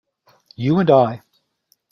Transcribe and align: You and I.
You 0.55 0.79
and 0.79 0.89
I. 0.89 1.21